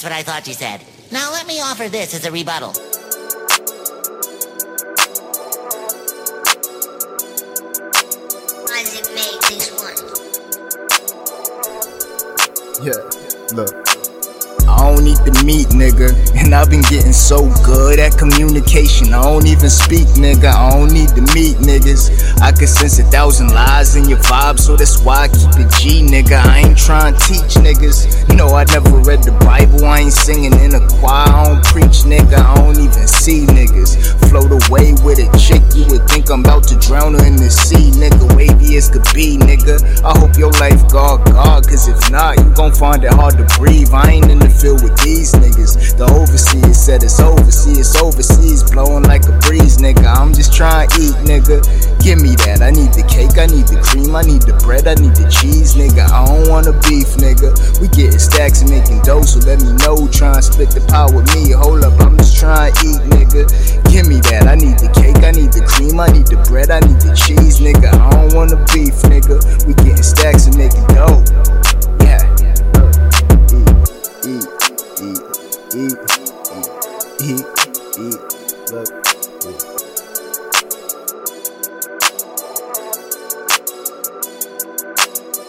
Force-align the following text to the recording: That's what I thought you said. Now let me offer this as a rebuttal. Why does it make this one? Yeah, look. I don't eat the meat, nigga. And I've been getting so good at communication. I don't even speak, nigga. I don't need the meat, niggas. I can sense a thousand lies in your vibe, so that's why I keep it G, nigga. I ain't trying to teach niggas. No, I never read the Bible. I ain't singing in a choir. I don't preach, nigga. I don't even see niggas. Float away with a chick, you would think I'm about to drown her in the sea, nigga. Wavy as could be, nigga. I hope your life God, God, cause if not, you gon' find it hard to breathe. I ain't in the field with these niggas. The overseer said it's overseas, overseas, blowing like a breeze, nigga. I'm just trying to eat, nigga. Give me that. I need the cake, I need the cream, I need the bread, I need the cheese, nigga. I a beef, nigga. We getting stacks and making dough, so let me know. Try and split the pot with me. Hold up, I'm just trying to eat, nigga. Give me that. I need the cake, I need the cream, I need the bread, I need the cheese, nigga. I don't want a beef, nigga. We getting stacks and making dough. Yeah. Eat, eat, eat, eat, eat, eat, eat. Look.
That's 0.00 0.12
what 0.12 0.18
I 0.18 0.22
thought 0.22 0.48
you 0.48 0.54
said. 0.54 0.80
Now 1.12 1.30
let 1.30 1.46
me 1.46 1.60
offer 1.60 1.90
this 1.90 2.14
as 2.14 2.24
a 2.24 2.32
rebuttal. 2.32 2.72
Why 8.64 8.80
does 8.80 8.96
it 8.96 9.12
make 9.14 9.40
this 9.44 9.68
one? 9.76 9.92
Yeah, 12.82 12.96
look. 13.54 13.76
I 14.70 14.94
don't 14.94 15.06
eat 15.06 15.18
the 15.26 15.42
meat, 15.44 15.66
nigga. 15.76 16.16
And 16.40 16.54
I've 16.54 16.70
been 16.70 16.80
getting 16.82 17.12
so 17.12 17.50
good 17.66 17.98
at 17.98 18.16
communication. 18.16 19.12
I 19.12 19.20
don't 19.22 19.46
even 19.46 19.68
speak, 19.68 20.06
nigga. 20.16 20.48
I 20.48 20.70
don't 20.70 20.92
need 20.94 21.10
the 21.10 21.20
meat, 21.34 21.58
niggas. 21.58 22.40
I 22.40 22.52
can 22.52 22.68
sense 22.68 22.98
a 23.00 23.04
thousand 23.04 23.48
lies 23.48 23.96
in 23.96 24.08
your 24.08 24.18
vibe, 24.18 24.58
so 24.58 24.76
that's 24.76 25.02
why 25.02 25.24
I 25.24 25.28
keep 25.28 25.60
it 25.60 25.68
G, 25.76 26.00
nigga. 26.06 26.40
I 26.40 26.60
ain't 26.60 26.78
trying 26.78 27.12
to 27.12 27.20
teach 27.20 27.60
niggas. 27.60 28.34
No, 28.34 28.54
I 28.54 28.64
never 28.64 28.88
read 28.88 29.00
the 29.00 29.00
Bible. 29.00 29.09
I 30.00 30.04
ain't 30.04 30.12
singing 30.14 30.56
in 30.64 30.72
a 30.72 30.80
choir. 30.96 31.28
I 31.28 31.44
don't 31.44 31.64
preach, 31.66 32.08
nigga. 32.08 32.40
I 32.40 32.54
don't 32.54 32.80
even 32.80 33.06
see 33.06 33.44
niggas. 33.44 34.00
Float 34.30 34.48
away 34.48 34.96
with 35.04 35.20
a 35.20 35.28
chick, 35.36 35.60
you 35.76 35.84
would 35.92 36.08
think 36.08 36.30
I'm 36.30 36.40
about 36.40 36.64
to 36.72 36.78
drown 36.78 37.12
her 37.20 37.26
in 37.26 37.36
the 37.36 37.50
sea, 37.50 37.92
nigga. 38.00 38.24
Wavy 38.32 38.78
as 38.78 38.88
could 38.88 39.04
be, 39.12 39.36
nigga. 39.36 39.76
I 40.00 40.16
hope 40.16 40.38
your 40.38 40.52
life 40.56 40.88
God, 40.88 41.26
God, 41.26 41.68
cause 41.68 41.86
if 41.86 42.10
not, 42.10 42.38
you 42.38 42.48
gon' 42.54 42.72
find 42.72 43.04
it 43.04 43.12
hard 43.12 43.36
to 43.36 43.44
breathe. 43.58 43.92
I 43.92 44.08
ain't 44.16 44.30
in 44.30 44.38
the 44.38 44.48
field 44.48 44.80
with 44.82 44.96
these 45.04 45.34
niggas. 45.34 45.98
The 45.98 46.08
overseer 46.08 46.72
said 46.72 47.02
it's 47.02 47.20
overseas, 47.20 47.94
overseas, 48.00 48.64
blowing 48.70 49.04
like 49.04 49.28
a 49.28 49.36
breeze, 49.44 49.84
nigga. 49.84 50.08
I'm 50.08 50.32
just 50.32 50.54
trying 50.54 50.88
to 50.88 50.96
eat, 50.96 51.16
nigga. 51.28 51.60
Give 52.00 52.22
me 52.22 52.40
that. 52.48 52.62
I 52.62 52.70
need 52.70 52.96
the 52.96 53.04
cake, 53.04 53.36
I 53.36 53.44
need 53.52 53.68
the 53.68 53.76
cream, 53.84 54.16
I 54.16 54.22
need 54.22 54.48
the 54.48 54.56
bread, 54.64 54.88
I 54.88 54.94
need 54.94 55.12
the 55.12 55.28
cheese, 55.28 55.76
nigga. 55.76 56.08
I 56.08 56.24
a 56.70 56.72
beef, 56.86 57.18
nigga. 57.18 57.50
We 57.80 57.88
getting 57.88 58.18
stacks 58.18 58.62
and 58.62 58.70
making 58.70 59.02
dough, 59.02 59.22
so 59.22 59.42
let 59.42 59.60
me 59.60 59.72
know. 59.82 60.06
Try 60.08 60.34
and 60.38 60.44
split 60.44 60.70
the 60.70 60.80
pot 60.86 61.12
with 61.12 61.26
me. 61.34 61.50
Hold 61.50 61.82
up, 61.84 61.98
I'm 62.00 62.16
just 62.16 62.38
trying 62.38 62.72
to 62.72 62.86
eat, 62.86 63.02
nigga. 63.10 63.42
Give 63.90 64.06
me 64.06 64.22
that. 64.30 64.46
I 64.46 64.54
need 64.54 64.78
the 64.78 64.88
cake, 64.94 65.22
I 65.26 65.32
need 65.34 65.52
the 65.52 65.66
cream, 65.66 65.98
I 65.98 66.06
need 66.08 66.26
the 66.30 66.38
bread, 66.48 66.70
I 66.70 66.80
need 66.80 67.00
the 67.02 67.12
cheese, 67.14 67.58
nigga. 67.60 67.90
I 67.90 68.10
don't 68.10 68.34
want 68.34 68.52
a 68.52 68.58
beef, 68.70 68.94
nigga. 69.10 69.42
We 69.66 69.74
getting 69.74 70.02
stacks 70.02 70.46
and 70.46 70.56
making 70.56 70.86
dough. 70.94 71.22
Yeah. 72.06 72.22
Eat, 74.24 74.46
eat, 74.46 74.46
eat, 75.02 75.20
eat, 75.74 75.98
eat, 77.20 77.44
eat, 77.44 77.46
eat. 77.98 78.18
Look. 78.72 79.79